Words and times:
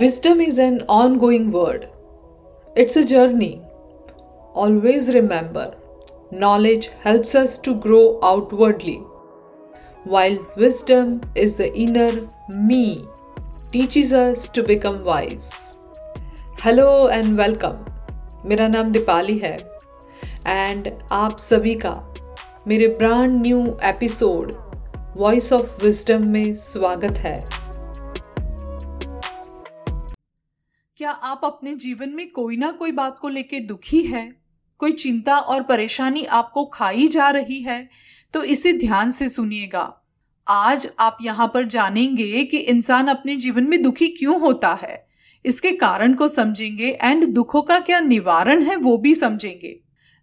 Wisdom 0.00 0.40
is 0.40 0.58
an 0.58 0.82
ongoing 0.88 1.50
word, 1.50 1.88
it's 2.76 2.96
a 2.96 3.04
journey. 3.06 3.62
Always 4.54 5.12
remember, 5.14 5.74
knowledge 6.30 6.88
helps 7.02 7.34
us 7.34 7.58
to 7.60 7.74
grow 7.74 8.18
outwardly, 8.22 8.96
while 10.04 10.36
wisdom 10.56 11.22
is 11.34 11.56
the 11.56 11.72
inner 11.74 12.28
me, 12.50 13.06
teaches 13.70 14.12
us 14.12 14.48
to 14.50 14.62
become 14.62 15.04
wise. 15.04 15.50
Hello 16.64 17.08
and 17.08 17.36
welcome 17.38 18.48
मेरा 18.48 18.68
नाम 18.68 18.92
दीपाली 18.92 19.38
है 19.38 19.56
and 20.46 20.90
आप 21.12 21.38
सभी 21.38 21.74
का 21.84 21.94
मेरे 22.68 22.88
brand 22.98 23.40
new 23.42 23.64
episode 23.84 24.52
voice 25.16 25.52
of 25.52 25.82
wisdom 25.82 26.28
में 26.28 26.54
स्वागत 26.54 27.18
है 27.24 27.55
क्या 30.99 31.11
आप 31.11 31.41
अपने 31.43 31.75
जीवन 31.75 32.09
में 32.09 32.31
कोई 32.31 32.57
ना 32.57 32.71
कोई 32.71 32.91
बात 32.91 33.17
को 33.21 33.29
लेके 33.29 33.59
दुखी 33.59 34.01
है? 34.01 34.35
कोई 34.77 34.91
चिंता 34.91 35.37
और 35.37 35.63
परेशानी 35.63 36.23
आपको 36.23 36.65
खाई 36.65 37.07
जा 37.07 37.29
रही 37.29 37.61
है? 37.61 37.89
तो 38.33 38.43
इसे 38.43 38.73
ध्यान 38.73 39.11
से 39.11 39.29
सुनिएगा। 39.29 40.03
आज 40.47 40.89
आप 40.99 41.17
यहाँ 41.21 41.51
पर 41.53 41.65
जानेंगे 41.65 42.43
कि 42.43 42.57
इंसान 42.57 43.07
अपने 43.07 43.35
जीवन 43.35 43.63
में 43.63 43.83
दुखी 43.83 44.07
क्यों 44.07 44.39
होता 44.39 44.73
है। 44.83 45.07
इसके 45.45 45.71
कारण 45.71 46.13
को 46.13 46.27
समझेंगे 46.27 46.97
एंड 47.03 47.25
दुखों 47.25 47.61
का 47.61 47.79
क्या 47.79 47.99
निवारण 47.99 48.63
है 48.63 48.75
वो 48.75 48.97
भी 48.97 49.15
समझेंगे। 49.15 49.79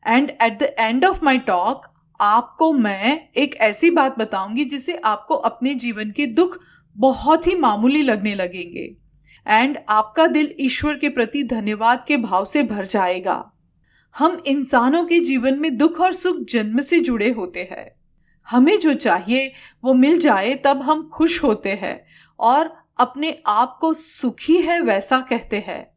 And 0.08 0.30
at 0.30 0.58
the 0.58 0.74
end 0.78 1.04
of 1.04 1.24
my 1.24 1.38
talk, 1.38 1.86
आपको 2.20 2.72
मैं 2.72 3.28
एक 3.36 3.54
ऐसी 3.54 3.90
बात 3.90 4.18
बताऊँगी 4.18 4.64
जिसे 4.64 4.96
आपको 4.96 5.34
अपने 5.34 5.74
जीवन 5.74 6.10
के 6.10 6.26
दुख 6.26 6.58
बहुत 6.96 7.46
ही 7.46 7.54
मामूली 7.54 8.02
लगने 8.02 8.34
लगेंगे। 8.34 9.03
एंड 9.48 9.78
आपका 9.88 10.26
दिल 10.26 10.54
ईश्वर 10.60 10.94
के 10.94 11.08
प्रति 11.08 11.44
धन्यवाद 11.44 12.04
के 12.04 12.16
भाव 12.16 12.44
से 12.44 12.62
भर 12.62 12.86
जाएगा। 12.86 13.52
हम 14.18 14.42
इंसानों 14.46 15.04
के 15.04 15.20
जीवन 15.20 15.58
में 15.58 15.76
दुख 15.76 16.00
और 16.00 16.12
सुख 16.12 16.36
जन्म 16.36 16.80
से 16.80 17.00
जुड़े 17.00 17.30
होते 17.30 17.68
हैं। 17.72 17.94
हमें 18.50 18.78
जो 18.78 18.94
चाहिए, 18.94 19.52
वो 19.84 19.94
मिल 19.94 20.18
जाए, 20.18 20.54
तब 20.54 20.82
हम 20.82 21.08
खुश 21.08 21.44
होते 21.44 21.68
हैं 21.68 22.06
और 22.40 22.76
अपने 22.98 23.38
आप 23.46 23.78
को 23.80 23.94
सुखी 23.94 24.56
है 24.56 24.80
वैसा 24.80 25.20
कहते 25.20 25.56
हैं। 25.56 25.94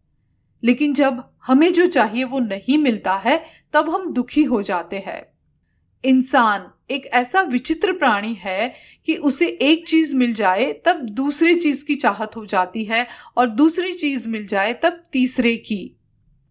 लेकिन 0.64 0.94
जब 0.94 1.30
हमें 1.48 1.74
जो 1.74 1.86
चाहिए, 1.86 2.24
वो 2.24 2.40
नहीं 2.40 2.78
मिलता 2.78 3.16
है, 3.16 3.46
तब 3.74 3.90
हम 3.90 4.14
दुखी 4.14 4.44
हो 4.44 4.62
जाते 4.62 5.00
हैं। 5.00 5.26
इंसान 6.06 6.72
एक 6.92 7.06
ऐसा 7.06 7.42
विचित्र 7.42 7.92
प्राणी 7.92 8.34
है 8.34 8.76
कि 9.06 9.16
उसे 9.16 9.48
एक 9.48 9.88
चीज़ 9.88 10.16
मिल 10.16 10.34
जाए, 10.34 10.74
तब 10.74 10.96
दूसरी 10.96 11.56
चीज़ 11.56 11.86
की 11.86 11.96
चाहत 11.96 12.32
हो 12.36 12.46
जाती 12.46 12.86
है 12.86 13.08
और 13.38 13.48
दूसरी 13.48 13.94
चीज़ 13.94 14.28
मिल 14.28 14.48
जाए, 14.48 14.74
तब 14.74 15.04
तीसरे 15.12 15.58
की। 15.58 16.00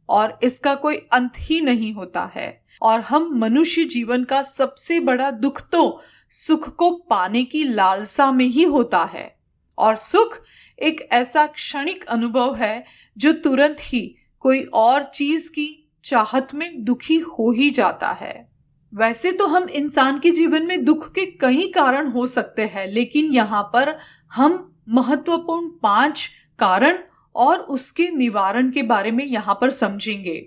और 0.09 0.39
इसका 0.42 0.75
कोई 0.75 0.97
अंत 0.97 1.33
ही 1.39 1.61
नहीं 1.61 1.92
होता 1.92 2.33
है। 2.34 2.64
और 2.83 3.01
हम 3.01 3.31
मनुष्य 3.39 3.84
जीवन 3.84 4.25
का 4.25 4.42
सबसे 4.42 5.01
बड़ा 5.01 5.31
दुख 5.31 5.70
तो 5.70 6.03
सुख 6.31 6.77
को 6.77 6.91
पाने 6.91 7.45
की 7.45 7.64
लालसा 7.64 8.33
में 8.33 8.47
ही 8.47 8.62
होता 8.62 9.05
है। 9.05 9.37
और 9.79 9.97
सुख 9.97 10.42
एक 10.83 11.09
ऐसा 11.12 11.47
क्षणिक 11.47 12.05
अनुभव 12.05 12.57
है 12.57 12.84
जो 13.19 13.33
तुरंत 13.33 13.77
ही 13.81 14.17
कोई 14.41 14.61
और 14.61 15.11
चीज़ 15.14 15.51
की 15.51 15.91
चाहत 16.05 16.48
में 16.55 16.84
दुखी 16.84 17.19
हो 17.19 17.53
ही 17.53 17.70
जाता 17.70 18.09
है। 18.09 18.55
वैसे 18.97 19.30
तो 19.33 19.47
हम 19.47 19.69
इंसान 19.69 20.19
के 20.19 20.30
जीवन 20.30 20.66
में 20.66 20.84
दुख 20.84 21.08
के 21.12 21.25
कई 21.33 21.66
कारण 21.66 22.06
हो 22.08 22.27
सकते 22.27 22.62
हैं, 22.64 22.86
लेकिन 22.86 23.33
यहाँ 23.33 23.62
पर 23.72 23.94
हम 24.33 24.55
महत्वपूर्ण 24.89 25.69
पाँच 25.83 26.28
कारण 26.58 26.98
और 27.34 27.58
उसके 27.58 28.08
निवारण 28.11 28.70
के 28.70 28.83
बारे 28.83 29.11
में 29.11 29.24
यहाँ 29.24 29.55
पर 29.61 29.70
समझेंगे। 29.70 30.39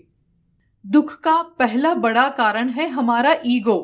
दुख 0.85 1.13
का 1.19 1.41
पहला 1.59 1.93
बड़ा 1.95 2.27
कारण 2.29 2.69
है 2.69 2.87
हमारा 2.89 3.35
ईगो। 3.45 3.77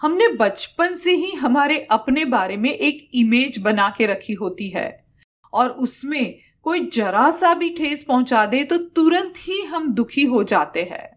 हमने 0.00 0.28
बचपन 0.30 0.94
से 0.94 1.12
ही 1.12 1.30
हमारे 1.32 1.78
अपने 1.90 2.24
बारे 2.24 2.56
में 2.56 2.70
एक 2.70 3.08
इमेज 3.14 3.58
बना 3.58 3.88
के 3.98 4.06
रखी 4.06 4.32
होती 4.32 4.68
है, 4.68 5.04
और 5.52 5.70
उसमें 5.70 6.34
कोई 6.66 6.80
जरा 6.88 7.30
सा 7.30 7.52
भी 7.54 7.68
ठेस 7.70 8.02
पहुँचा 8.02 8.44
दे 8.46 8.64
तो 8.64 8.76
तुरंत 8.78 9.34
ही 9.38 9.60
हम 9.64 9.92
दुखी 9.94 10.24
हो 10.24 10.42
जाते 10.44 10.82
हैं। 10.82 11.08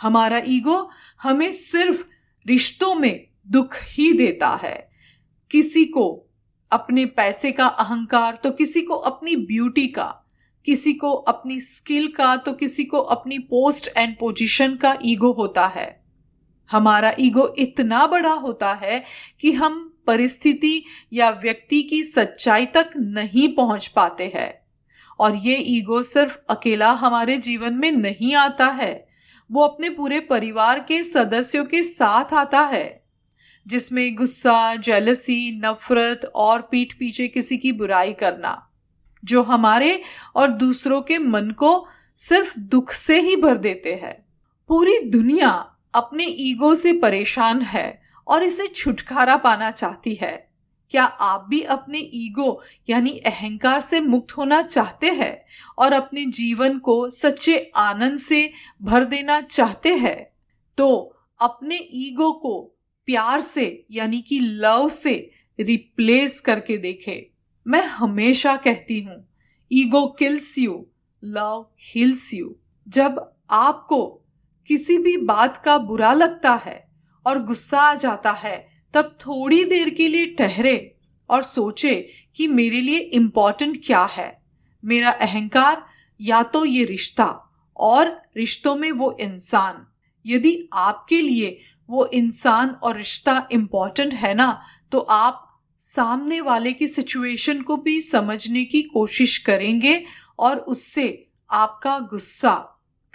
हमारा 0.00 0.40
ईगो 0.46 0.88
हमें 1.22 1.50
सिर्फ़ 1.52 2.04
रिश्तों 2.46 2.94
में 2.94 3.26
दुख 3.46 3.76
ही 3.88 4.12
देता 4.12 4.48
है। 4.62 4.90
किसी 5.50 5.84
को 5.84 6.04
अपने 6.70 7.04
पैसे 7.06 7.52
का 7.52 7.66
अहंकार 7.66 8.38
तो 8.44 8.50
किसी 8.50 8.80
को 8.80 8.94
अपनी 8.94 9.36
ब्यूटी 9.36 9.86
का, 9.86 10.06
किसी 10.64 10.92
को 10.92 11.12
अपनी 11.12 11.60
स्किल 11.60 12.06
का 12.08 12.36
तो 12.36 12.52
किसी 12.52 12.84
को 12.84 12.98
अपनी 12.98 13.38
पोस्ट 13.38 13.88
एंड 13.96 14.16
पोजीशन 14.18 14.76
का 14.76 14.96
ईगो 15.04 15.32
होता 15.32 15.66
है। 15.66 16.04
हमारा 16.70 17.14
ईगो 17.20 17.54
इतना 17.58 18.06
बड़ा 18.06 18.32
होता 18.32 18.72
है 18.72 19.02
कि 19.40 19.52
हम 19.52 19.88
परिस्थिति 20.06 20.84
या 21.12 21.30
व्यक्ति 21.42 21.82
की 21.82 22.02
सच्चाई 22.04 22.66
तक 22.66 22.90
नहीं 22.96 23.48
पहुँच 23.48 23.86
पाते 23.86 24.32
हैं। 24.34 24.52
और 25.20 25.36
ये 25.36 25.56
ईगो 25.68 26.02
सिर्फ़ 26.02 26.36
अकेला 26.50 26.90
हमारे 26.92 27.36
जीवन 27.38 27.74
में 27.74 27.90
नहीं 27.92 28.34
आता 28.34 28.66
है। 28.66 29.11
वो 29.52 29.62
अपने 29.62 29.90
पूरे 29.90 30.20
परिवार 30.20 30.80
के 30.80 31.02
सदस्यों 31.04 31.64
के 31.64 31.82
साथ 31.82 32.32
आता 32.32 32.60
है, 32.60 33.04
जिसमें 33.66 34.14
गुस्सा 34.14 34.76
जेलसी 34.76 35.60
नफरत 35.64 36.32
और 36.34 36.62
पीठ 36.62 36.92
पीछे 36.92 37.28
किसी 37.28 37.58
की 37.58 37.72
बुराई 37.72 38.12
करना, 38.12 38.68
जो 39.24 39.42
हमारे 39.42 40.02
और 40.36 40.48
दूसरों 40.48 41.02
के 41.02 41.18
मन 41.18 41.50
को 41.50 41.88
सिर्फ़ 42.16 42.58
दुख 42.58 42.92
से 42.92 43.20
ही 43.20 43.36
भर 43.36 43.56
देते 43.56 43.94
हैं। 43.94 44.26
पूरी 44.68 44.98
दुनिया 44.98 45.74
अपने 45.94 46.24
ईगो 46.24 46.74
से 46.74 46.92
परेशान 46.92 47.62
है 47.62 48.02
और 48.26 48.42
इसे 48.42 48.66
छुटकारा 48.66 49.36
पाना 49.36 49.70
चाहती 49.70 50.14
है। 50.14 50.51
क्या 50.92 51.04
आप 51.04 51.46
भी 51.48 51.62
अपने 51.62 51.98
ईगो, 51.98 52.62
यानी 52.88 53.10
अहंकार 53.10 53.80
से 53.80 54.00
मुक्त 54.00 54.32
होना 54.32 54.62
चाहते 54.62 55.06
हैं 55.06 55.44
और 55.78 55.92
अपने 55.92 56.24
जीवन 56.24 56.78
को 56.78 57.08
सच्चे 57.08 57.70
आनंद 57.76 58.18
से 58.18 58.52
भर 58.82 59.04
देना 59.04 59.40
चाहते 59.40 59.94
हैं? 59.94 60.32
तो 60.78 61.16
अपने 61.40 61.76
ईगो 61.76 62.32
को 62.32 62.60
प्यार 63.06 63.40
से, 63.40 63.86
यानी 63.90 64.20
कि 64.20 64.40
लव 64.40 64.88
से 64.88 65.30
रिप्लेस 65.60 66.40
करके 66.40 66.78
देखे। 66.78 67.30
मैं 67.66 67.84
हमेशा 67.84 68.56
कहती 68.56 69.00
हूँ, 69.02 69.28
ego 69.72 70.06
kills 70.06 70.58
you 70.58 70.86
love 71.24 71.66
heals 71.80 72.34
you 72.34 72.56
जब 72.88 73.34
आपको 73.50 74.06
किसी 74.66 74.98
भी 74.98 75.16
बात 75.16 75.56
का 75.56 75.78
बुरा 75.78 76.12
लगता 76.12 76.54
है 76.54 76.92
और 77.26 77.42
गुस्सा 77.42 77.80
आ 77.80 77.94
जाता 77.94 78.30
है 78.30 78.71
तब 78.94 79.16
थोड़ी 79.20 79.64
देर 79.64 79.90
के 79.90 80.08
लिए 80.08 80.26
ठहरे 80.34 80.94
और 81.30 81.42
सोचे 81.42 81.94
कि 82.36 82.46
मेरे 82.48 82.80
लिए 82.80 82.98
इम्पोर्टेंट 82.98 83.78
क्या 83.86 84.04
है। 84.04 84.42
मेरा 84.84 85.10
अहंकार 85.10 85.84
या 86.20 86.42
तो 86.42 86.64
ये 86.64 86.84
रिश्ता 86.84 87.26
और 87.76 88.08
रिश्तों 88.36 88.74
में 88.76 88.90
वो 88.92 89.16
इंसान। 89.20 89.86
यदि 90.26 90.68
आपके 90.72 91.20
लिए 91.20 91.58
वो 91.88 92.06
इंसान 92.06 92.68
और 92.68 92.96
रिश्ता 92.96 93.48
इम्पोर्टेंट 93.52 94.14
है 94.14 94.34
ना 94.34 94.62
तो 94.92 94.98
आप 94.98 95.48
सामने 95.80 96.40
वाले 96.40 96.72
की 96.72 96.88
सिचुएशन 96.88 97.62
को 97.62 97.76
भी 97.76 98.00
समझने 98.00 98.64
की 98.64 98.82
कोशिश 98.82 99.38
करेंगे 99.38 100.04
और 100.38 100.56
उससे 100.56 101.26
आपका 101.50 101.98
गुस्सा 101.98 102.54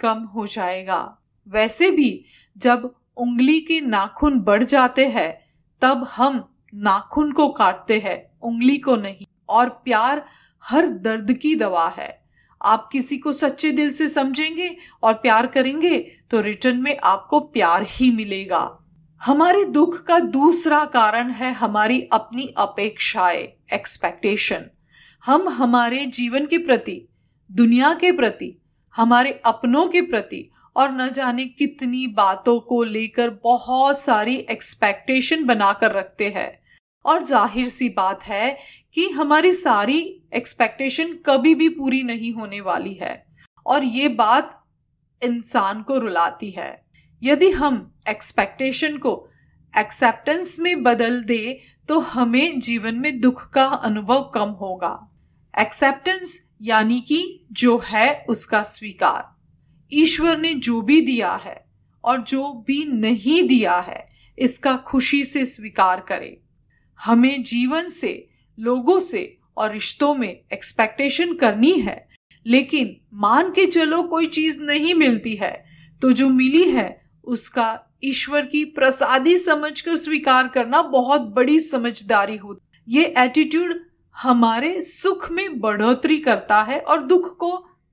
कम 0.00 0.22
हो 0.24 0.46
जाएगा। 0.46 1.18
वैसे 1.48 1.90
भी 1.90 2.24
जब 2.56 2.94
उंगली 3.16 3.60
के 3.60 3.80
नाखून 3.80 4.40
बढ़ 4.40 4.64
जाते 4.64 5.06
हैं 5.08 5.47
तब 5.80 6.06
हम 6.16 6.54
नाखून 6.74 7.32
को 7.32 7.48
काटते 7.48 7.98
हैं, 7.98 8.30
उंगली 8.42 8.76
को 8.78 8.96
नहीं। 8.96 9.26
और 9.48 9.68
प्यार 9.68 10.24
हर 10.64 10.86
दर्द 10.86 11.32
की 11.32 11.54
दवा 11.54 11.88
है। 11.88 12.22
आप 12.62 12.88
किसी 12.92 13.18
को 13.18 13.32
सच्चे 13.32 13.70
दिल 13.70 13.90
से 13.90 14.08
समझेंगे 14.08 14.76
और 15.02 15.14
प्यार 15.14 15.46
करेंगे 15.46 15.98
तो 16.30 16.40
रिटर्न 16.40 16.76
में 16.76 16.96
आपको 17.04 17.40
प्यार 17.40 17.86
ही 17.88 18.10
मिलेगा। 18.10 18.78
हमारे 19.20 19.64
दुख 19.64 20.02
का 20.02 20.18
दूसरा 20.18 20.84
कारण 20.84 21.30
है 21.30 21.52
हमारी 21.52 22.00
अपनी 22.12 22.54
अपेक्षाएँ 22.58 23.48
एक्सपेक्टेशन 23.72 24.66
हम 25.26 25.48
हमारे 25.48 26.04
जीवन 26.06 26.46
के 26.46 26.58
प्रति, 26.58 27.08
दुनिया 27.52 27.92
के 27.94 28.12
प्रति, 28.12 28.62
हमारे 28.96 29.40
अपनों 29.46 29.86
के 29.86 30.00
प्रति 30.00 30.50
और 30.78 30.90
न 30.92 31.08
जाने 31.10 31.44
कितनी 31.44 32.06
बातों 32.06 32.58
को 32.60 32.82
लेकर 32.84 33.30
बहुत 33.44 33.98
सारी 33.98 34.36
एक्सपेक्टेशन 34.50 35.44
बनाकर 35.44 35.92
रखते 35.92 36.28
हैं। 36.28 36.50
और 37.04 37.22
ज़ाहिर 37.22 37.68
सी 37.68 37.88
बात 37.88 38.22
है 38.24 38.58
कि 38.94 39.08
हमारी 39.10 39.52
सारी 39.52 40.00
एक्सपेक्टेशन 40.34 41.12
कभी 41.26 41.54
भी 41.54 41.68
पूरी 41.68 42.02
नहीं 42.02 42.32
होने 42.32 42.60
वाली 42.60 42.92
है। 42.94 43.14
और 43.66 43.84
ये 43.84 44.08
बात 44.08 44.54
इंसान 45.22 45.82
को 45.82 45.98
रुलाती 45.98 46.50
है। 46.50 46.70
यदि 47.22 47.50
हम 47.50 47.80
एक्सपेक्टेशन 48.08 48.96
को 48.96 49.14
एक्सेप्टेंस 49.74 50.58
में 50.60 50.82
बदल 50.82 51.22
दे 51.22 51.60
तो 51.88 51.98
हमें 52.00 52.58
जीवन 52.60 52.94
में 52.94 53.20
दुख 53.20 53.48
का 53.50 53.64
अनुभव 53.64 54.22
कम 54.34 54.50
होगा। 54.60 54.94
एक्सेप्टेंस 55.54 56.38
यानी 56.62 57.00
कि 57.00 57.46
जो 57.52 57.76
है 57.84 58.24
उसका 58.28 58.62
स्वीकार। 58.64 59.37
ईश्वर 59.92 60.38
ने 60.38 60.52
जो 60.54 60.80
भी 60.82 61.00
दिया 61.00 61.32
है 61.36 61.64
और 62.04 62.22
जो 62.22 62.52
भी 62.66 62.84
नहीं 62.86 63.42
दिया 63.48 63.76
है, 63.78 64.04
इसका 64.38 64.76
खुशी 64.86 65.24
से 65.24 65.44
स्वीकार 65.44 66.00
करें। 66.00 66.36
हमें 67.00 67.42
जीवन 67.42 67.88
से, 67.88 68.28
लोगों 68.58 68.98
से 69.00 69.36
और 69.56 69.72
रिश्तों 69.72 70.14
में 70.14 70.28
एक्सपेक्टेशन 70.28 71.34
करनी 71.34 71.72
है, 71.72 72.06
लेकिन 72.46 72.96
मान 73.14 73.50
के 73.50 73.66
चलो 73.66 74.02
कोई 74.02 74.26
चीज़ 74.26 74.60
नहीं 74.62 74.94
मिलती 74.94 75.34
है 75.34 75.52
तो 76.02 76.10
जो 76.12 76.28
मिली 76.28 76.70
है, 76.70 77.00
उसका 77.24 77.80
ईश्वर 78.04 78.46
की 78.46 78.64
प्रसादी 78.66 79.36
समझकर 79.38 79.96
स्वीकार 79.96 80.48
करना 80.48 80.82
बहुत 80.82 81.22
बड़ी 81.36 81.58
समझदारी 81.60 82.36
होती 82.36 82.66
ये 82.88 83.04
एटीट्यूड 83.18 83.74
हमारे 84.16 84.80
सुख 84.82 85.30
में 85.30 85.58
बढ़ोतरी 85.60 86.18
करता 86.18 86.60
है 86.62 86.78
और 86.80 87.02
दुख 87.02 87.36
को 87.36 87.50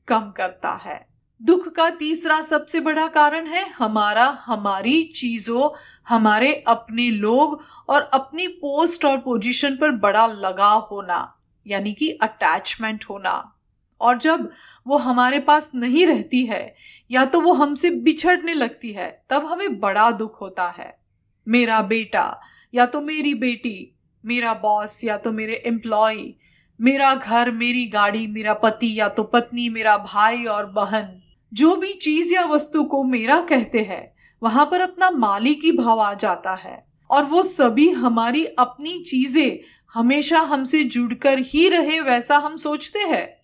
कम 0.08 0.32
करता 0.38 0.74
है। 0.86 1.06
दुख 1.42 1.68
का 1.68 1.90
तीसरा 1.90 2.42
सबसे 2.42 2.80
बड़ा 2.80 3.08
कारण 3.08 3.48
है 3.48 3.70
हमारा, 3.70 4.44
हमारी 4.46 5.04
चीज़ों, 5.04 5.70
हमारे 6.08 6.54
अपने 6.68 7.12
लोग 7.12 7.64
और 7.90 8.02
अपनी 8.02 8.48
पोस्ट 8.48 9.06
और 9.06 9.18
पोजीशन 9.18 9.76
पर 9.76 9.92
बड़ा 9.92 10.28
लगाव 10.28 10.88
होना, 10.92 11.38
यानी 11.68 11.94
कि 11.94 12.10
अटैचमेंट 12.10 13.06
होना। 13.10 13.56
और 14.02 14.18
जब 14.18 14.52
वो 14.88 14.98
हमारे 14.98 15.40
पास 15.40 15.72
नहीं 15.76 16.08
रहती 16.08 16.46
है, 16.46 16.76
या 17.12 17.26
तो 17.26 17.42
वो 17.42 17.54
हमसे 17.54 17.90
बिछड़ने 17.90 18.54
लगती 18.54 18.92
है, 18.92 19.26
तब 19.30 19.46
हमें 19.46 19.80
बड़ा 19.80 20.12
दुख 20.12 20.42
होता 20.42 20.76
है। 20.80 21.00
मेरा 21.48 21.82
बेटा, 21.82 22.42
या 22.74 22.86
तो 22.86 23.02
मेरी 23.02 23.34
बेटी, 23.34 23.98
मेरा 24.26 24.54
बॉस 24.54 25.04
या 25.04 25.18
तो 25.18 25.32
मेरे 25.32 25.64
एम्प्लॉय 25.66 26.34
मेरा 26.82 27.16
घर, 27.16 27.52
मेरी 27.52 27.88
गाड़ी, 27.88 28.28
मेरा 28.28 28.54
पति, 28.54 29.00
या 29.00 29.10
तो 29.10 29.24
पत्नी, 29.24 29.70
मेरा 29.70 29.98
भाई 29.98 30.44
और 30.44 30.66
बहन। 30.66 31.22
जो 31.56 31.76
भी 31.76 31.94
चीज़ 31.94 32.34
या 32.34 32.46
वस्तु 32.46 32.84
को 32.84 33.04
मेरा 33.04 33.42
कहते 33.42 33.80
हैं, 33.80 34.14
वहाँ 34.44 34.66
पर 34.66 34.82
अपना 34.82 35.12
मालिकी 35.12 35.72
भाव 35.72 36.00
आ 36.00 36.14
जाता 36.14 36.54
है। 36.54 36.88
और 37.10 37.24
वो 37.24 37.44
सभी 37.44 37.90
हमारी 37.90 38.46
अपनी 38.46 39.04
चीज़ें 39.04 39.60
हमेशा 39.94 40.40
हमसे 40.40 40.84
जुड़कर 40.84 41.40
ही 41.40 41.70
रहे 41.70 42.00
वैसा 42.00 42.38
हम 42.38 42.56
सोचते 42.56 43.00
हैं। 43.00 43.38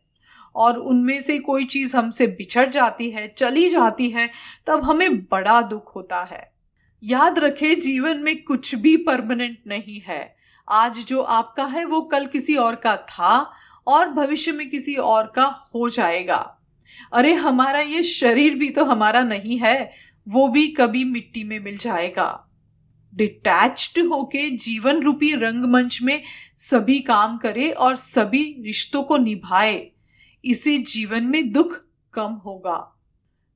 और 0.56 0.80
उनमें 0.80 1.22
से 1.22 1.40
कोई 1.40 1.64
चीज़ 1.64 1.98
हमसे 1.98 2.28
बिछड़ 2.28 2.70
जाती 2.70 3.12
है, 3.12 3.34
चली 3.38 3.70
जाती 3.70 4.10
है, 4.10 4.30
तब 4.68 4.84
हमें 4.84 5.20
बड़ा 5.20 5.62
दुख 5.62 5.96
होता 5.96 6.24
है। 6.24 6.54
याद 7.04 7.40
रखे, 7.40 7.76
जीवन 7.76 8.18
में 8.18 8.44
कुछ 8.44 8.76
भी 8.76 8.98
परमानेंट 8.98 9.58
नहीं 9.68 10.02
है। 10.02 10.36
आज 10.70 11.06
जो 11.06 11.22
आपका 11.22 11.66
है, 11.66 11.86
वो 11.86 12.02
कल 12.02 12.26
किसी 12.26 12.56
और 12.56 12.76
का 12.76 12.98
था 12.98 13.52
और 13.88 14.10
भविष्य 14.10 14.52
में 14.52 14.70
किसी 14.70 14.96
और 14.96 15.34
का 15.36 15.44
हो 15.44 15.90
जाएगा। 15.90 16.58
अरे, 17.14 17.34
हमारा 17.34 17.80
ये 17.80 18.04
शरीर 18.04 18.56
भी 18.56 18.70
तो 18.70 18.86
हमारा 18.86 19.22
नहीं 19.22 19.58
है, 19.58 19.92
वो 20.30 20.48
भी 20.48 20.68
कभी 20.68 21.04
मिट्टी 21.04 21.44
में 21.44 21.60
मिल 21.60 21.78
जाएगा। 21.78 22.48
डिटैच्ड 23.16 24.00
होके 24.08 24.50
जीवन 24.50 25.02
रूपी 25.02 25.34
रंगमंच 25.36 26.02
में 26.02 26.22
सभी 26.56 27.00
काम 27.00 27.38
करे 27.38 27.72
और 27.72 27.96
सभी 27.96 28.44
रिश्तों 28.60 29.04
को 29.04 29.18
निभाए, 29.18 29.92
इसे 30.46 30.78
जीवन 30.78 31.24
में 31.24 31.52
दुख 31.52 31.82
कम 32.14 32.34
होगा। 32.46 33.00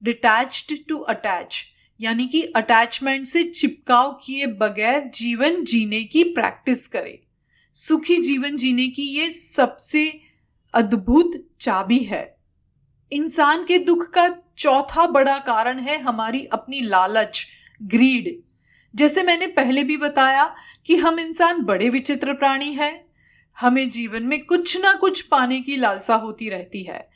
डिटैच्ड 0.03 0.77
टू 0.89 0.97
अटैच 0.97 1.65
यानी 2.01 2.27
कि 2.27 2.41
अटैचमेंट 2.41 3.25
से 3.25 3.43
चिपकाव 3.43 4.19
किए 4.23 4.45
बगैर 4.45 5.11
जीवन 5.15 5.63
जीने 5.63 6.03
की 6.03 6.23
प्रैक्टिस 6.23 6.87
करे। 6.87 7.21
सुखी 7.73 8.17
जीवन 8.17 8.55
जीने 8.55 8.87
की 8.87 9.01
ये 9.01 9.29
सबसे 9.31 10.21
अद्भुत 10.73 11.31
चाबी 11.59 11.99
है। 11.99 12.34
इंसान 13.15 13.63
के 13.63 13.77
दुख 13.77 14.09
का 14.09 14.35
चौथा 14.57 15.07
बड़ा 15.07 15.37
कारण 15.37 15.79
है 15.79 16.01
हमारी 16.01 16.45
अपनी 16.45 16.81
लालच 16.81 17.47
ग्रीड 17.83 18.41
जैसे 18.95 19.23
मैंने 19.23 19.47
पहले 19.47 19.83
भी 19.83 19.97
बताया 19.97 20.55
कि 20.85 20.95
हम 20.95 21.19
इंसान 21.19 21.61
बड़े 21.61 21.89
विचित्र 21.89 22.33
प्राणी 22.33 22.73
हैं। 22.73 23.05
हमें 23.59 23.89
जीवन 23.89 24.23
में 24.23 24.45
कुछ 24.45 24.81
ना 24.81 24.93
कुछ 24.93 25.21
पाने 25.21 25.61
की 25.61 25.75
लालसा 25.75 26.15
होती 26.15 26.49
रहती 26.49 26.83
है। 26.83 27.09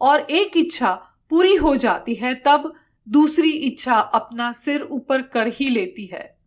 और 0.00 0.20
एक 0.20 0.56
इच्छा 0.56 0.94
पूरी 1.30 1.54
हो 1.54 1.76
जाती 1.76 2.14
है, 2.14 2.34
तब 2.34 2.74
दूसरी 3.08 3.50
इच्छा 3.50 3.94
अपना 3.94 4.52
सिर 4.52 4.82
ऊपर 4.82 5.22
कर 5.22 5.48
ही 5.48 5.68
लेती 5.68 6.06
है। 6.06 6.38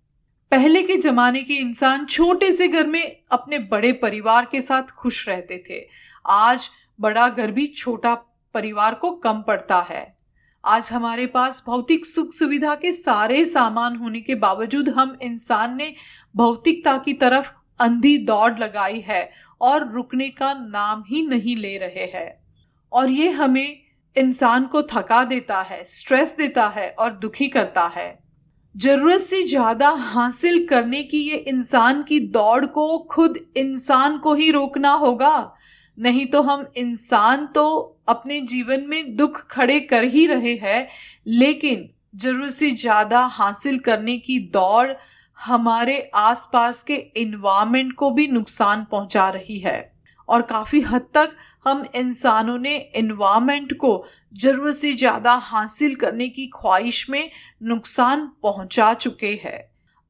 पहले 0.51 0.83
के 0.83 0.97
जमाने 0.97 1.43
के 1.43 1.53
इंसान 1.53 2.05
छोटे 2.05 2.51
से 2.51 2.67
घर 2.67 2.87
में 2.87 3.21
अपने 3.31 3.59
बड़े 3.59 3.93
परिवार 3.93 4.47
के 4.51 4.61
साथ 4.61 4.83
खुश 4.83 5.29
रहते 5.29 5.63
थे। 5.69 5.89
आज 6.27 6.69
बड़ा 6.99 7.29
घर 7.29 7.51
भी 7.51 7.67
छोटा 7.67 8.30
परिवार 8.55 8.93
को 8.93 9.11
कम 9.11 9.41
पड़ता 9.41 9.79
है। 9.89 10.15
आज 10.63 10.89
हमारे 10.91 11.25
पास 11.25 11.63
भौतिक 11.67 12.05
सुख 12.05 12.33
सुविधा 12.33 12.75
के 12.75 12.91
सारे 12.91 13.43
सामान 13.45 13.95
होने 13.95 14.21
के 14.21 14.35
बावजूद 14.35 14.89
हम 14.89 15.17
इंसान 15.21 15.75
ने 15.77 15.93
भौतिकता 16.35 16.97
की 16.97 17.13
तरफ़ 17.13 17.49
अंधी 17.79 18.17
दौड़ 18.17 18.59
लगाई 18.59 18.99
है 18.99 19.29
और 19.61 19.91
रुकने 19.93 20.29
का 20.29 20.53
नाम 20.53 21.03
ही 21.07 21.25
नहीं 21.27 21.55
ले 21.55 21.77
रहे 21.77 22.05
हैं। 22.13 22.31
और 22.91 23.09
ये 23.09 23.29
हमें 23.29 23.77
इंसान 24.15 24.65
को 24.65 24.81
थका 24.83 25.23
देता 25.23 25.61
है 25.61 25.83
स्ट्रेस 25.83 26.35
देता 26.37 26.67
है 26.67 26.89
और 26.89 27.11
दुखी 27.13 27.47
करता 27.47 27.85
है। 27.87 28.19
ज़रूरत 28.75 29.19
से 29.19 29.41
ज़्यादा 29.43 29.89
हासिल 29.89 30.65
करने 30.67 31.01
की 31.03 31.17
ये 31.19 31.35
इंसान 31.35 32.03
की 32.03 32.19
दौड़ 32.29 32.65
को 32.65 32.97
खुद 33.11 33.37
इंसान 33.57 34.17
को 34.17 34.33
ही 34.33 34.51
रोकना 34.51 34.91
होगा। 34.91 35.53
नहीं 35.97 36.25
तो 36.25 36.41
हम 36.41 36.65
इंसान 36.77 37.45
तो 37.45 37.90
अपने 38.11 38.39
जीवन 38.43 38.85
में 38.87 39.15
दुख 39.15 39.45
खड़े 39.51 39.79
कर 39.81 40.03
ही 40.05 40.25
रहे 40.27 40.53
हैं, 40.55 40.87
लेकिन 41.27 41.89
ज़रूरत 42.15 42.51
से 42.51 42.71
ज़्यादा 42.71 43.19
हासिल 43.33 43.77
करने 43.79 44.17
की 44.19 44.39
दौड़ 44.53 44.91
हमारे 45.39 45.99
आसपास 46.15 46.81
के 46.83 46.95
इन्वायरमेंट 47.17 47.93
को 47.93 48.09
भी 48.11 48.27
नुकसान 48.29 48.85
पहुँचा 48.91 49.29
रही 49.29 49.59
है। 49.59 49.79
और 50.29 50.41
काफ़ी 50.41 50.81
हद 50.81 51.07
तक 51.13 51.35
हम 51.65 51.85
इंसानों 51.95 52.57
ने 52.59 52.75
इन्वायरमेंट 52.95 53.73
को 53.73 54.03
ज़रूरत 54.33 54.73
से 54.75 54.93
ज़्यादा 54.93 55.33
हासिल 55.43 55.95
करने 55.95 56.27
की 56.29 56.45
ख्वाहिश 56.53 57.09
में 57.09 57.29
नुकसान 57.63 58.25
पहुँचा 58.43 58.93
चुके 58.95 59.33
हैं। 59.43 59.59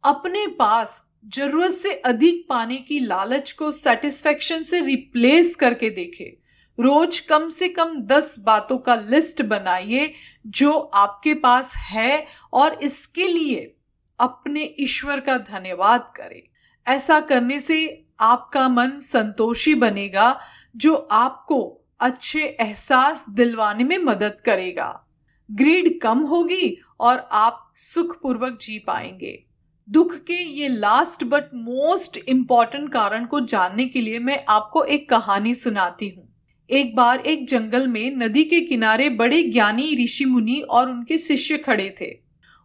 अपने 0.04 0.46
पास 0.60 1.02
ज़रूरत 1.28 1.72
से 1.72 1.94
अधिक 2.06 2.46
पाने 2.50 2.78
की 2.80 3.00
लालच 3.00 3.52
को 3.52 3.72
सेटिस्फेक्शन 3.72 4.62
से 4.62 4.80
रिप्लेस 4.82 5.56
करके 5.56 5.90
देखे। 5.92 6.36
रोज 6.82 7.20
कम 7.20 7.50
से 7.50 7.68
कम 7.68 7.96
दस 8.02 8.36
बातों 8.40 8.78
का 8.78 8.96
लिस्ट 8.96 9.42
बनाइए 9.42 10.14
जो 10.48 10.72
आपके 10.72 11.34
पास 11.34 11.76
है 11.76 12.26
और 12.54 12.74
इसके 12.74 13.28
लिए 13.28 13.76
अपने 14.20 14.76
ईश्वर 14.80 15.20
का 15.20 15.38
धन्यवाद 15.38 16.12
करें। 16.16 16.42
ऐसा 16.88 17.20
करने 17.20 17.60
से 17.60 18.08
आपका 18.20 18.68
मन 18.70 18.98
संतोषी 18.98 19.76
बनेगा, 19.76 20.40
जो 20.76 20.96
आपको 21.12 21.82
अच्छे 22.00 22.40
एहसास 22.40 23.26
दिलवाने 23.30 23.84
में 23.84 23.98
मदद 23.98 24.38
करेगा। 24.46 25.08
ग्रीड 25.52 26.00
कम 26.02 26.20
होगी 26.20 26.78
और 27.00 27.30
आप 27.32 27.72
सुखपूर्वक 27.76 28.58
जी 28.62 28.78
पाएँगे। 28.80 29.44
दुख 29.88 30.16
के 30.16 30.34
ये 30.34 30.68
लास्ट 30.68 31.24
बट 31.24 31.54
मोस्ट 31.54 32.18
इंपॉर्टेंट 32.18 32.92
कारण 32.94 33.26
को 33.26 33.40
जानने 33.40 33.86
के 33.86 34.02
लिए 34.02 34.20
मैं 34.20 34.44
आपको 34.50 34.84
एक 34.84 35.10
कहानी 35.10 35.54
सुनाती 35.54 36.10
हूँ। 36.10 36.31
एक 36.72 36.96
बार 36.96 37.20
एक 37.20 37.48
जंगल 37.48 37.88
में 37.88 38.16
नदी 38.18 38.44
के 38.44 38.60
किनारे 38.62 39.10
बड़े 39.10 39.42
ज्ञानी 39.44 39.96
ऋषि 40.04 40.26
मुनि 40.26 40.60
और 40.60 40.90
उनके 40.90 41.18
शिष्य 41.18 41.58
खड़े 41.58 41.90
थे। 42.02 42.08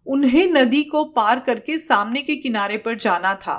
उन्हें 0.06 0.46
नदी 0.46 0.82
को 0.82 1.04
पार 1.04 1.40
करके 1.40 1.78
सामने 1.78 2.22
के 2.22 2.36
किनारे 2.36 2.76
पर 2.76 2.96
जाना 2.96 3.34
था 3.34 3.56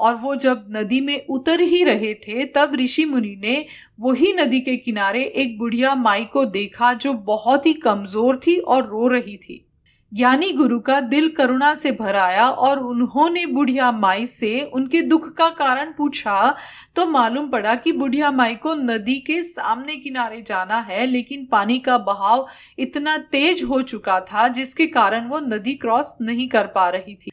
और 0.00 0.14
वो 0.14 0.34
जब 0.34 0.66
नदी 0.70 1.00
में 1.00 1.26
उतर 1.26 1.60
ही 1.60 1.82
रहे 1.84 2.14
थे, 2.14 2.44
तब 2.46 2.76
ऋषि 2.76 3.04
मुनि 3.04 3.36
ने 3.42 3.64
वही 4.00 4.32
नदी 4.32 4.60
के 4.60 4.76
किनारे 4.76 5.24
एक 5.24 5.58
बुढ़िया 5.58 5.94
माई 5.94 6.24
को 6.24 6.44
देखा 6.44 6.92
जो 6.94 7.12
बहुत 7.12 7.66
ही 7.66 7.72
कमज़ोर 7.74 8.40
थी 8.46 8.56
और 8.56 8.86
रो 8.86 9.08
रही 9.08 9.36
थी। 9.36 9.64
ज्ञानी 10.12 10.50
गुरु 10.52 10.78
का 10.80 11.00
दिल 11.00 11.28
करुणा 11.28 11.74
से 11.74 11.90
भर 11.92 12.16
आया 12.16 12.48
और 12.48 12.78
उन्होंने 12.78 13.44
बुढ़िया 13.46 13.90
माई 13.92 14.26
से 14.26 14.60
उनके 14.74 15.02
दुख 15.02 15.28
का 15.32 15.48
कारण 15.48 15.92
पूछा 15.92 16.54
तो 16.96 17.06
मालूम 17.06 17.48
पड़ा 17.48 17.74
कि 17.74 17.92
बुढ़िया 17.92 18.30
माई 18.30 18.54
को 18.54 18.74
नदी 18.74 19.18
के 19.18 19.42
सामने 19.42 19.96
किनारे 19.96 20.42
जाना 20.42 20.78
है, 20.78 21.06
लेकिन 21.06 21.46
पानी 21.46 21.78
का 21.78 21.98
बहाव 21.98 22.46
इतना 22.78 23.16
तेज 23.32 23.62
हो 23.62 23.80
चुका 23.82 24.18
था 24.22 24.48
जिसके 24.48 24.86
कारण 24.86 25.28
वो 25.28 25.38
नदी 25.38 25.74
क्रॉस 25.74 26.16
नहीं 26.20 26.48
कर 26.48 26.66
पा 26.66 26.88
रही 26.88 27.14
थी। 27.14 27.30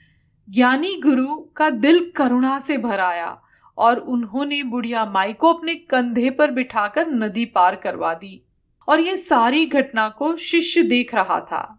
ज्ञानी 0.47 0.95
गुरु 1.01 1.35
का 1.55 1.69
दिल 1.69 1.99
करुणा 2.15 2.57
से 2.59 2.77
भर 2.77 2.99
आया 2.99 3.37
और 3.77 3.97
उन्होंने 3.97 4.61
बुढ़िया 4.63 5.05
माई 5.05 5.33
को 5.33 5.53
अपने 5.53 5.75
कंधे 5.75 6.29
पर 6.29 6.51
बिठाकर 6.51 7.07
नदी 7.07 7.45
पार 7.45 7.75
करवा 7.75 8.13
दी। 8.13 8.41
और 8.87 8.99
ये 8.99 9.15
सारी 9.17 9.65
घटना 9.65 10.07
को 10.09 10.35
शिष्य 10.37 10.81
देख 10.83 11.15
रहा 11.15 11.39
था। 11.41 11.73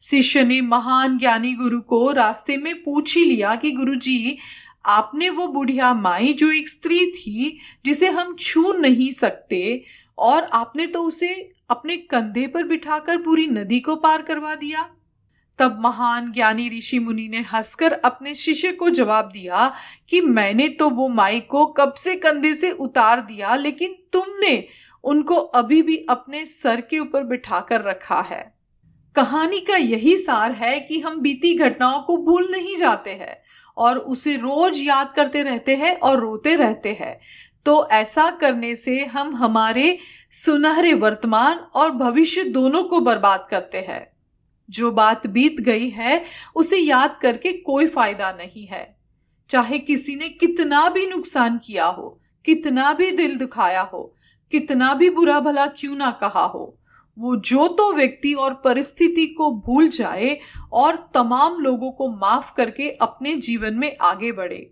शिष्य 0.00 0.44
ने 0.44 0.60
महान 0.60 1.18
ज्ञानी 1.18 1.54
गुरु 1.54 1.80
को 1.80 2.12
रास्ते 2.12 2.56
में 2.56 2.82
पूछ 2.82 3.16
ही 3.16 3.24
लिया 3.24 3.54
कि 3.54 3.70
गुरु 3.70 3.94
जी 3.94 4.38
आपने 4.86 5.30
वो 5.30 5.46
बुढ़िया 5.46 5.94
माई 5.94 6.32
जो 6.32 6.52
एक 6.52 6.68
स्त्री 6.68 7.10
थी, 7.10 7.58
जिसे 7.84 8.10
हम 8.10 8.36
छू 8.40 8.72
नहीं 8.72 9.12
सकते, 9.12 9.84
और 10.18 10.42
आपने 10.42 10.86
तो 10.86 11.02
उसे 11.02 11.52
अपने 11.70 11.96
कंधे 11.96 12.46
पर 12.46 12.64
बिठाकर 12.64 13.16
पूरी 13.16 13.46
नदी 13.46 13.80
को 13.80 13.96
पार 13.96 14.22
करवा 14.22 14.54
दिया? 14.54 14.90
तब 15.58 15.78
महान 15.80 16.32
ज्ञानी 16.32 16.68
ऋषि 16.78 16.98
मुनि 16.98 17.28
ने 17.28 17.38
हंसकर 17.38 17.92
अपने 17.92 18.34
शिष्य 18.34 18.72
को 18.72 18.90
जवाब 18.90 19.24
दिया 19.24 19.74
कि 20.08 20.20
मैंने 20.20 20.68
तो 20.68 20.90
वो 20.90 21.08
माई 21.08 21.40
को 21.40 21.66
कब 21.66 21.94
से 21.94 22.16
कंधे 22.16 22.54
से 22.54 22.70
उतार 22.70 23.20
दिया, 23.20 23.56
लेकिन 23.56 23.94
तुमने 24.12 24.64
उनको 25.04 25.34
अभी 25.34 25.82
भी 25.82 25.96
अपने 25.96 26.46
सर 26.46 26.80
के 26.80 26.98
ऊपर 26.98 27.22
बिठाकर 27.22 27.82
रखा 27.82 28.20
है। 28.20 28.57
कहानी 29.16 29.60
का 29.60 29.76
यही 29.76 30.16
सार 30.16 30.52
है 30.52 30.80
कि 30.80 31.00
हम 31.00 31.20
बीती 31.20 31.58
घटनाओं 31.58 32.02
को 32.02 32.16
भूल 32.16 32.48
नहीं 32.50 32.76
जाते 32.76 33.10
हैं 33.10 33.42
और 33.76 33.98
उसे 33.98 34.36
रोज 34.36 34.80
याद 34.82 35.12
करते 35.12 35.42
रहते 35.42 35.76
हैं 35.76 36.00
और 36.00 36.20
रोते 36.20 36.54
रहते 36.54 36.92
हैं। 37.00 37.20
तो 37.66 37.88
ऐसा 37.88 38.30
करने 38.30 38.76
से 38.76 39.04
हम 39.04 39.36
हमारे 39.36 39.98
सुनहरे 40.30 40.94
वर्तमान 40.94 41.58
और 41.58 41.90
भविष्य 41.90 42.44
दोनों 42.44 42.82
को 42.82 43.00
बर्बाद 43.00 43.46
करते 43.50 43.78
हैं। 43.78 44.12
जो 44.70 44.90
बात 44.90 45.26
बीत 45.26 45.60
गई 45.60 45.88
है, 45.88 46.24
उसे 46.56 46.78
याद 46.78 47.18
करके 47.22 47.52
कोई 47.52 47.86
फ़ायदा 47.86 48.32
नहीं 48.32 48.66
है। 48.66 48.96
चाहे 49.50 49.78
किसी 49.78 50.16
ने 50.16 50.28
कितना 50.28 50.88
भी 50.88 51.06
नुकसान 51.06 51.58
किया 51.58 51.86
हो, 51.86 52.20
कितना 52.44 52.92
भी 52.92 53.10
दिल 53.12 53.36
दुखाया 53.36 53.80
हो, 53.80 54.14
कितना 54.50 54.94
भी 54.94 55.10
बुरा 55.10 55.40
भला 55.40 55.66
क्यों 55.66 55.96
ना 55.96 56.10
कहा 56.10 56.44
हो 56.44 56.77
वो 57.18 57.36
जो 57.36 57.68
तो 57.68 57.92
व्यक्ति 57.92 58.32
और 58.34 58.54
परिस्थिति 58.54 59.26
को 59.26 59.50
भूल 59.66 59.88
जाए 59.88 60.38
और 60.72 60.96
तमाम 61.14 61.58
लोगों 61.58 61.90
को 61.90 62.08
माफ़ 62.10 62.52
करके 62.54 62.90
अपने 62.90 63.34
जीवन 63.36 63.74
में 63.74 63.96
आगे 64.00 64.32
बढ़े। 64.32 64.70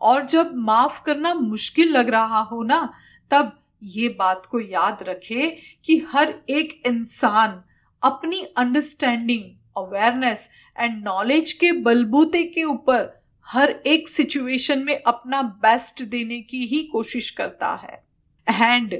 और 0.00 0.24
जब 0.26 0.52
माफ़ 0.54 1.02
करना 1.02 1.34
मुश्किल 1.34 1.88
लग 1.88 2.08
रहा 2.08 2.40
हो 2.40 2.62
ना, 2.62 2.92
तब 3.30 3.52
ये 3.82 4.08
बात 4.08 4.46
को 4.46 4.60
याद 4.60 5.02
रखे 5.02 5.48
कि 5.84 6.06
हर 6.10 6.34
एक 6.50 6.82
इंसान 6.86 7.62
अपनी 8.02 8.40
अंडरस्टैंडिंग 8.56 9.42
अवेयरनेस 9.76 10.50
एंड 10.78 11.04
नॉलेज 11.04 11.52
के 11.52 11.72
बलबूते 11.72 12.42
के 12.44 12.64
ऊपर 12.64 13.22
हर 13.46 13.70
एक 13.86 14.08
सिचुएशन 14.08 14.78
में 14.78 15.02
अपना 15.06 15.42
बेस्ट 15.42 16.02
देने 16.02 16.40
की 16.40 16.64
ही 16.66 16.82
कोशिश 16.82 17.30
करता 17.30 17.74
है। 17.74 18.04
एंड 18.64 18.98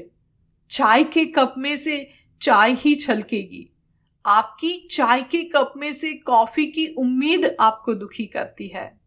चाय 0.69 1.03
के 1.03 1.25
कप 1.25 1.55
में 1.57 1.75
से 1.77 1.97
चाय 2.41 2.73
ही 2.73 2.95
छलकेगी। 2.95 3.73
आपकी 4.25 4.87
चाय 4.91 5.21
के 5.21 5.43
कप 5.43 5.73
में 5.77 5.91
से 5.91 6.13
कॉफ़ी 6.13 6.65
की 6.65 6.87
उम्मीद 6.87 7.57
आपको 7.59 7.93
दुखी 7.93 8.25
करती 8.25 8.67
है। 8.67 8.99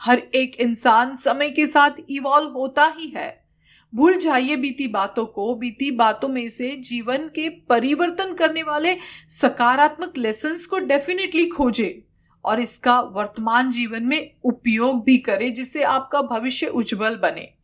हर 0.00 0.18
एक 0.18 0.56
इंसान 0.56 1.14
समय 1.14 1.50
के 1.50 1.66
साथ 1.66 1.90
इवॉल्व 2.10 2.50
होता 2.50 2.94
ही 2.98 3.08
है। 3.08 3.48
भूल 3.94 4.16
जाइए 4.16 4.56
बीती 4.56 4.88
बातों 4.88 5.26
को। 5.26 5.54
बीती 5.54 5.90
बातों 5.90 6.28
में 6.28 6.48
से 6.48 6.76
जीवन 6.76 7.18
के 7.18 7.48
परिवर्तन 7.48 8.34
करने 8.34 8.62
वाले 8.62 8.96
सकारात्मक 9.28 10.16
लेसन 10.16 10.56
को 10.70 10.78
डेफिनेटली 10.78 11.46
खोजे 11.46 12.04
और 12.44 12.60
इसका 12.60 13.00
वर्तमान 13.00 13.70
जीवन 13.70 14.02
में 14.02 14.36
उपयोग 14.44 15.04
भी 15.04 15.18
करे, 15.18 15.50
जिससे 15.50 15.82
आपका 15.82 16.22
भविष्य 16.22 16.66
उज्जवल 16.66 17.16
बने। 17.16 17.57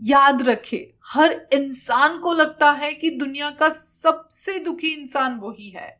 याद 0.00 0.42
रखे, 0.42 0.94
हर 1.06 1.48
इंसान 1.52 2.18
को 2.18 2.32
लगता 2.32 2.70
है 2.72 2.92
कि 2.94 3.10
दुनिया 3.10 3.50
का 3.50 3.68
सबसे 3.68 4.58
दुखी 4.58 4.88
इंसान 4.88 5.34
वही 5.34 5.68
है। 5.68 5.96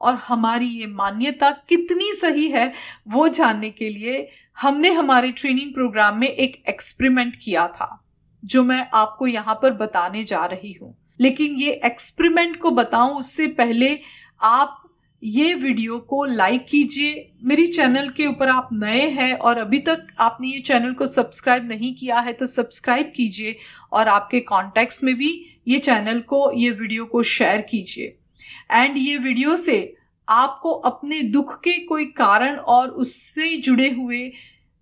और 0.00 0.14
हमारी 0.14 0.66
ये 0.66 0.86
मान्यता 0.86 1.50
कितनी 1.68 2.12
सही 2.12 2.48
है, 2.48 2.72
वो 3.08 3.28
जानने 3.28 3.70
के 3.70 3.88
लिए 3.88 4.28
हमने 4.60 4.90
हमारे 4.90 5.32
ट्रेनिंग 5.32 5.74
प्रोग्राम 5.74 6.18
में 6.18 6.28
एक 6.28 6.62
एक्सपेरिमेंट 6.68 7.36
किया 7.36 7.66
था, 7.68 8.04
जो 8.44 8.62
मैं 8.62 8.88
आपको 8.94 9.26
यहाँ 9.26 9.54
पर 9.54 9.70
बताने 9.70 10.24
जा 10.24 10.44
रही 10.44 10.72
हूँ। 10.72 10.96
लेकिन 11.20 11.52
ये 11.52 11.80
एक्सपेरिमेंट 11.84 12.60
को 12.60 12.70
बताऊँ, 12.70 13.18
उससे 13.18 13.46
पहले 13.46 13.98
आप 14.42 14.82
ये 15.22 15.54
वीडियो 15.54 15.98
को 16.00 16.24
लाइक 16.24 16.64
कीजिए। 16.66 17.28
मेरी 17.44 17.66
चैनल 17.66 18.08
के 18.08 18.26
ऊपर 18.26 18.48
आप 18.48 18.68
नए 18.72 19.08
हैं 19.10 19.32
और 19.34 19.58
अभी 19.58 19.78
तक 19.78 20.06
आपने 20.20 20.48
ये 20.48 20.60
चैनल 20.60 20.92
को 20.92 21.06
सब्सक्राइब 21.06 21.68
नहीं 21.68 21.94
किया 21.94 22.18
है 22.18 22.32
तो 22.32 22.46
सब्सक्राइब 22.46 23.12
कीजिए 23.16 23.56
और 23.92 24.08
आपके 24.08 24.40
कॉन्टेक्ट्स 24.40 25.02
में 25.04 25.14
भी 25.14 25.30
ये 25.68 25.78
चैनल 25.78 26.20
को, 26.20 26.50
ये 26.52 26.70
वीडियो 26.70 27.04
को 27.04 27.22
शेयर 27.22 27.60
कीजिए। 27.60 28.16
एंड 28.72 28.96
ये 28.98 29.16
वीडियो 29.16 29.56
से 29.56 29.94
आपको 30.28 30.72
अपने 30.72 31.22
दुख 31.22 31.54
के 31.60 31.78
कोई 31.78 32.04
कारण 32.04 32.56
और 32.56 32.88
उससे 32.88 33.56
जुड़े 33.56 33.90
हुए 33.90 34.30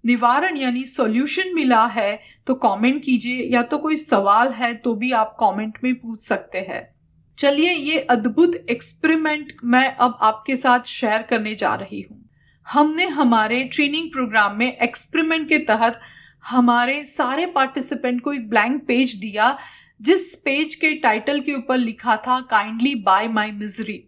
निवारण 0.05 0.57
यानी 0.57 0.85
सॉल्यूशन 0.87 1.55
मिला 1.55 1.85
है 1.87 2.19
तो 2.47 2.55
कमेंट 2.55 3.03
कीजिए 3.05 3.49
या 3.53 3.63
तो 3.63 3.79
कोई 3.79 3.97
सवाल 3.97 4.53
है 4.53 4.75
तो 4.75 4.95
भी 4.95 5.13
आप 5.13 5.37
कमेंट 5.41 5.79
में 5.85 5.95
पूछ 5.95 6.21
सकते 6.21 6.59
हैं। 6.59 6.94
चलिए 7.39 7.73
ये 7.73 7.99
अद्भुत 8.01 8.55
एक्सपेरिमेंट 8.71 9.53
मैं 9.65 9.87
अब 9.97 10.19
आपके 10.23 10.57
साथ 10.57 10.87
शेयर 10.87 11.23
करने 11.23 11.55
जा 11.55 11.75
रही 11.75 12.01
हूँ। 12.01 12.21
हमने 12.67 13.07
हमारे 13.07 13.63
ट्रेनिंग 13.65 14.11
प्रोग्राम 14.13 14.57
में 14.57 14.67
एक्सपेरिमेंट 14.67 15.49
के 15.49 15.59
तहत 15.59 16.01
हमारे 16.45 17.03
सारे 17.05 17.47
पार्टिसिपेंट 17.47 18.21
को 18.21 18.33
एक 18.33 18.49
ब्लैंक 18.49 18.81
पेज 18.87 19.15
दिया, 19.15 19.57
जिस 20.01 20.35
पेज 20.35 20.75
के 20.75 20.93
टाइटल 20.95 21.41
के 21.41 21.53
ऊपर 21.53 21.79
लिखा 21.79 22.17
था 22.17 22.41
काइंडली 22.41 22.95
बाय 22.95 23.29
माई 23.29 23.51
मिजरी 23.51 24.03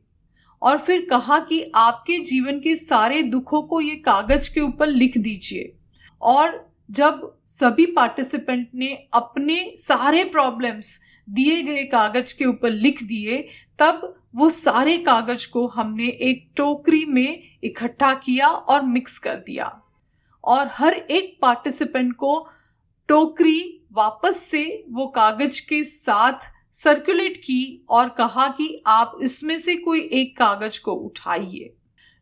और 0.63 0.79
फिर 0.79 1.07
कहा 1.11 1.39
कि 1.39 1.63
आपके 1.75 2.19
जीवन 2.21 2.61
के 2.61 2.75
सारे 2.77 3.23
दुखों 3.23 3.63
को 3.63 3.81
ये 3.81 3.97
कागज़ 3.97 4.53
के 4.55 4.61
ऊपर 4.61 4.87
लिख 4.87 5.19
दीजिए। 5.19 5.73
और 6.23 6.65
जब 6.91 7.33
सभी 7.47 7.87
पार्टिसिपेंट 7.87 8.69
ने 8.75 8.93
अपने 9.15 9.75
सारे 9.79 10.25
प्रॉब्लम्स 10.25 11.01
दिए 11.29 11.63
गए 11.63 11.85
कागज़ 11.85 12.35
के 12.39 12.45
ऊपर 12.45 12.71
लिख 12.71 13.03
दिए, 13.03 13.39
तब 13.79 14.15
वो 14.35 14.49
सारे 14.51 14.97
कागज़ 14.99 15.47
को 15.53 15.67
हमने 15.67 16.07
एक 16.07 16.49
टोकरी 16.57 17.05
में 17.05 17.43
इकट्ठा 17.65 18.13
किया 18.17 18.49
और 18.49 18.83
मिक्स 18.85 19.19
कर 19.19 19.37
दिया। 19.37 19.71
और 20.45 20.71
हर 20.73 20.95
एक 20.95 21.37
पार्टिसिपेंट 21.43 22.13
को 22.15 22.39
टोकरी 23.09 23.61
वापस 23.93 24.37
से 24.43 24.85
वो 24.91 25.07
कागज़ 25.07 25.61
के 25.69 25.83
साथ 25.85 26.53
सर्कुलेट 26.75 27.37
की 27.37 27.87
और 27.91 28.09
कहा 28.09 28.47
कि 28.49 28.83
आप 28.87 29.19
इसमें 29.23 29.57
से 29.59 29.77
कोई 29.77 30.01
एक 30.13 30.37
कागज़ 30.39 30.81
को 30.81 30.93
उठाइए, 30.95 31.73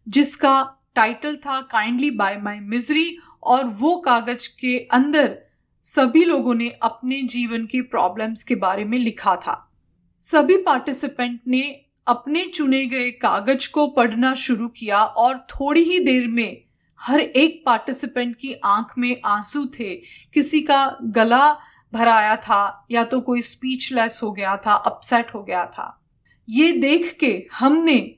जिसका 0.07 0.81
टाइटल 0.95 1.37
था 1.37 1.61
काइंडली 1.63 2.11
बाय 2.13 2.37
माय 2.37 2.61
मिजरी 2.63 3.17
और 3.43 3.65
वो 3.73 3.97
कागज़ 4.01 4.49
के 4.61 4.79
अंदर 4.93 5.37
सभी 5.85 6.25
लोगों 6.25 6.55
ने 6.55 6.69
अपने 6.69 7.23
जीवन 7.23 7.67
के 7.67 7.83
प्रॉब्लम्स 7.83 8.45
के 8.45 8.55
बारे 8.55 8.85
में 8.85 8.99
लिखा 8.99 9.37
था। 9.37 9.73
सभी 10.21 10.57
पार्टिसिपेंट 10.57 11.41
ने 11.49 11.81
अपने 12.07 12.45
चुने 12.45 12.87
गए 12.87 13.11
कागज़ 13.11 13.71
को 13.71 13.87
पढ़ना 13.89 14.35
शुरू 14.35 14.69
किया 14.69 15.05
और 15.05 15.39
थोड़ी 15.39 15.83
ही 15.83 15.99
देर 15.99 16.29
में 16.29 16.65
हर 17.01 17.21
एक 17.21 17.63
पार्टिसिपेंट 17.67 18.37
की 18.37 18.55
आँख 18.65 18.95
में 18.99 19.17
आँसू 19.25 19.67
थे। 19.67 19.95
किसी 20.35 20.61
का 20.61 20.97
गला 21.03 21.53
भराया 21.93 22.37
था 22.37 22.87
या 22.91 23.05
तो 23.05 23.21
कोई 23.21 23.43
स्पीचलेस 23.43 24.21
हो 24.23 24.33
गया 24.33 24.57
था 24.57 24.73
अपसेट 24.73 25.35
हो 25.35 25.43
गया 25.43 25.67
था। 25.67 26.05
ये 26.49 26.73
देख 26.73 27.17
के 27.21 27.47
हमने 27.53 28.15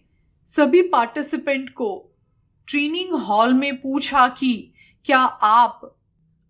सभी 0.46 0.82
पार्टिसिपेंट 0.82 1.70
को 1.70 2.10
ट्रेनिंग 2.68 3.12
हॉल 3.12 3.54
में 3.54 3.76
पूछा 3.76 4.28
कि 4.28 4.72
क्या 5.04 5.20
आप 5.42 5.95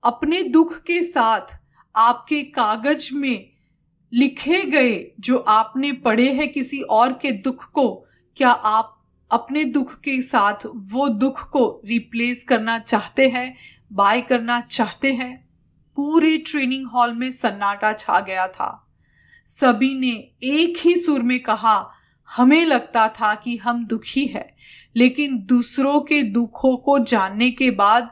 अपने 0.07 0.43
दुख 0.43 0.83
के 0.83 1.03
साथ 1.03 1.61
आपके 1.97 2.43
कागज़ 2.43 3.15
में 3.15 3.51
लिखे 4.13 4.63
गए 4.63 5.15
जो 5.21 5.39
आपने 5.39 5.93
पढ़े 5.93 6.33
हैं 6.33 6.53
किसी 6.53 6.81
और 6.81 7.13
के 7.13 7.33
दुख 7.33 7.71
को, 7.71 8.07
क्या 8.37 8.51
आप 8.51 8.93
अपने 9.31 9.65
दुख 9.65 10.01
के 10.01 10.23
साथ 10.23 10.67
वो 10.67 11.09
दुख 11.09 11.51
को 11.51 11.83
रिप्लेस 11.85 12.45
करना 12.45 12.79
चाहते 12.79 13.29
हैं 13.29 13.57
बाय 13.93 14.21
करना 14.21 14.61
चाहते 14.61 15.13
हैं? 15.13 15.49
पूरे 15.97 16.39
ट्रेनिंग 16.39 16.87
हॉल 16.87 17.15
में 17.15 17.31
सन्नाटा 17.31 17.93
छा 17.93 18.21
गया 18.21 18.47
था। 18.49 18.89
सभी 19.47 19.95
ने 19.95 20.31
एक 20.43 20.79
ही 20.79 20.97
सुर 20.97 21.23
में 21.23 21.43
कहा, 21.43 21.91
हमें 22.37 22.65
लगता 22.65 23.09
था 23.09 23.35
कि 23.35 23.57
हम 23.57 23.87
दुखी 23.87 24.27
है, 24.27 24.57
लेकिन 24.97 25.39
दूसरों 25.39 26.01
के 26.01 26.23
दुखों 26.23 26.77
को 26.77 26.99
जानने 26.99 27.51
के 27.51 27.71
बाद 27.71 28.11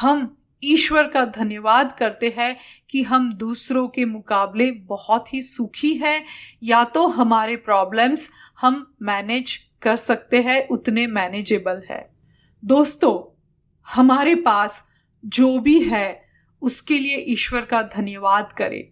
हम 0.00 0.35
ईश्वर 0.66 1.08
का 1.08 1.24
धन्यवाद 1.24 1.96
करते 1.98 2.34
हैं 2.38 2.56
कि 2.90 3.02
हम 3.02 3.32
दूसरों 3.32 3.88
के 3.88 4.04
मुकाबले 4.04 4.70
बहुत 4.70 5.34
ही 5.34 5.42
सुखी 5.42 5.94
हैं। 5.94 6.24
या 6.62 6.84
तो 6.84 7.06
हमारे 7.06 7.56
प्रॉब्लम्स 7.56 8.30
हम 8.60 8.94
मैनेज 9.02 9.58
कर 9.82 9.96
सकते 9.96 10.42
हैं, 10.42 10.68
उतने 10.68 11.06
मैनेजेबल 11.06 11.82
है। 11.90 12.16
दोस्तों, 12.64 13.40
हमारे 13.94 14.34
पास 14.34 14.88
जो 15.24 15.58
भी 15.58 15.80
है, 15.80 16.22
उसके 16.62 16.98
लिए 16.98 17.16
ईश्वर 17.16 17.60
का 17.60 17.82
धन्यवाद 17.82 18.52
करें। 18.52 18.88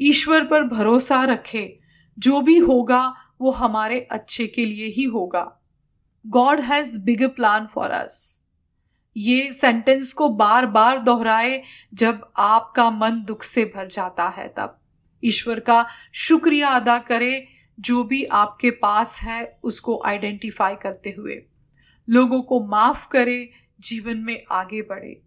ईश्वर 0.00 0.44
पर 0.44 0.62
भरोसा 0.62 1.24
रखें। 1.24 1.82
जो 2.18 2.40
भी 2.40 2.58
होगा, 2.58 3.14
वो 3.40 3.50
हमारे 3.50 4.08
अच्छे 4.12 4.46
के 4.46 4.64
लिए 4.64 4.86
ही 4.86 5.04
होगा। 5.04 5.60
God 6.26 6.60
has 6.60 7.00
big 7.00 7.28
plan 7.28 7.68
for 7.74 7.90
us 7.90 8.43
ये 9.16 9.52
सेंटेंस 9.52 10.12
को 10.12 10.28
बार 10.28 10.66
बार 10.66 10.98
दोहराए 10.98 11.62
जब 11.94 12.32
आपका 12.36 12.90
मन 12.90 13.24
दुख 13.24 13.42
से 13.42 13.64
भर 13.64 13.86
जाता 13.86 14.28
है 14.28 14.48
तब। 14.56 14.80
ईश्वर 15.24 15.60
का 15.60 15.86
शुक्रिया 16.12 16.68
अदा 16.68 16.98
करें, 16.98 17.46
जो 17.80 18.04
भी 18.04 18.24
आपके 18.24 18.70
पास 18.70 19.20
है, 19.22 19.58
उसको 19.62 20.02
आइडेंटिफाई 20.06 20.74
करते 20.74 21.10
हुए। 21.10 21.42
लोगों 22.08 22.42
को 22.42 22.66
माफ़ 22.66 23.08
करे, 23.08 23.50
जीवन 23.80 24.16
में 24.16 24.42
आगे 24.50 24.82
बढ़े। 24.82 25.22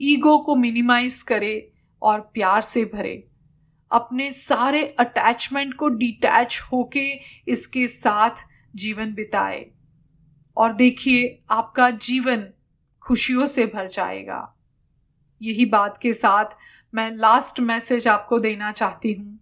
ईगो 0.00 0.38
को 0.38 0.56
मिनिमाइज 0.56 1.22
करे 1.22 1.72
और 2.02 2.20
प्यार 2.20 2.60
से 2.60 2.84
भरे। 2.84 3.28
अपने 3.92 4.32
सारे 4.32 4.96
अटैचमेंट 4.98 5.74
को 5.74 5.88
डिटैच 5.88 6.60
होके 6.72 7.20
इसके 7.48 7.86
साथ 7.86 8.30
जीवन 8.74 9.14
बिताए। 9.14 9.66
और 10.56 10.72
देखिए, 10.72 11.42
आपका 11.50 11.90
जीवन 11.90 12.48
खुशियों 13.06 13.46
से 13.46 13.66
भर 13.66 13.86
जाएगा। 13.88 14.40
यही 15.40 15.64
बात 15.66 15.96
के 16.02 16.12
साथ 16.12 16.56
मैं 16.94 17.10
लास्ट 17.10 17.60
मैसेज 17.60 18.08
आपको 18.08 18.38
देना 18.38 18.70
चाहती 18.72 19.12
हूँ। 19.12 19.38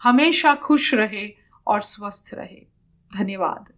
हमेशा 0.00 0.54
खुश 0.54 0.92
रहे 0.94 1.26
और 1.66 1.80
स्वस्थ 1.80 2.34
रहे। 2.34 2.66
धन्यवाद। 3.10 3.72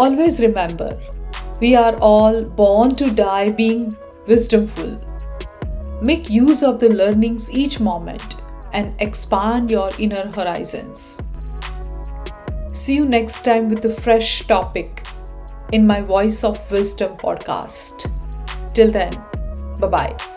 Always 0.00 0.40
remember 0.40 1.58
we 1.60 1.72
are 1.74 1.94
all 2.02 2.44
born 2.56 2.94
to 2.94 3.10
die 3.14 3.50
being 3.52 3.92
wisdomful 4.28 4.96
make 6.06 6.30
use 6.30 6.64
of 6.64 6.76
the 6.76 6.92
learnings 6.92 7.50
each 7.54 7.80
moment 7.80 8.34
and 8.74 9.00
expand 9.00 9.70
your 9.70 10.00
inner 10.00 10.28
horizons 10.36 11.16
See 12.74 12.96
you 12.96 13.04
next 13.06 13.44
time 13.44 13.68
with 13.68 13.84
a 13.84 13.92
fresh 13.92 14.48
topic 14.48 15.06
in 15.70 15.86
my 15.86 16.00
Voice 16.00 16.42
of 16.42 16.58
Wisdom 16.72 17.16
podcast. 17.16 18.10
Till 18.74 18.90
then, 18.90 19.12
bye 19.78 19.86
bye. 19.86 20.33